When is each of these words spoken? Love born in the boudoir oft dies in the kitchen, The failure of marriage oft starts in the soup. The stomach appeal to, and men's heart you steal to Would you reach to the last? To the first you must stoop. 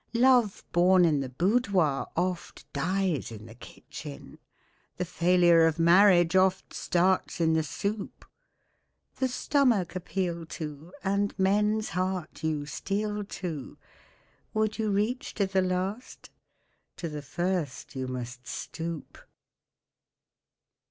Love 0.17 0.63
born 0.71 1.05
in 1.05 1.19
the 1.19 1.29
boudoir 1.29 2.07
oft 2.17 2.65
dies 2.73 3.31
in 3.31 3.45
the 3.45 3.53
kitchen, 3.53 4.39
The 4.97 5.05
failure 5.05 5.63
of 5.67 5.77
marriage 5.77 6.35
oft 6.35 6.73
starts 6.73 7.39
in 7.39 7.53
the 7.53 7.61
soup. 7.61 8.25
The 9.17 9.27
stomach 9.27 9.95
appeal 9.95 10.47
to, 10.47 10.91
and 11.03 11.37
men's 11.37 11.89
heart 11.89 12.43
you 12.43 12.65
steal 12.65 13.23
to 13.23 13.77
Would 14.55 14.79
you 14.79 14.89
reach 14.89 15.35
to 15.35 15.45
the 15.45 15.61
last? 15.61 16.31
To 16.97 17.07
the 17.07 17.21
first 17.21 17.95
you 17.95 18.07
must 18.07 18.47
stoop. 18.47 19.19